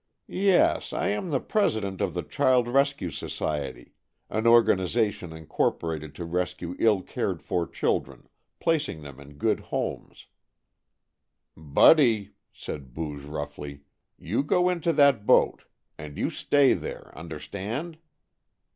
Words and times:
"Yes! 0.25 0.93
I 0.93 1.09
am 1.09 1.29
the 1.29 1.39
President 1.39 2.01
of 2.01 2.15
the 2.15 2.23
Child 2.23 2.67
Rescue 2.67 3.11
Society, 3.11 3.93
an 4.31 4.47
organization 4.47 5.31
incorporated 5.31 6.15
to 6.15 6.25
rescue 6.25 6.75
ill 6.79 7.03
cared 7.03 7.43
for 7.43 7.67
children, 7.67 8.27
placing 8.59 9.03
them 9.03 9.19
in 9.19 9.33
good 9.37 9.59
homes" 9.59 10.25
"Buddy," 11.55 12.31
said 12.51 12.95
Booge 12.95 13.25
roughly, 13.25 13.81
"you 14.17 14.41
go 14.41 14.69
into 14.69 14.91
that 14.91 15.27
boat 15.27 15.65
And 15.99 16.17
you 16.17 16.31
stay 16.31 16.73
there. 16.73 17.15
Understand?" 17.15 17.99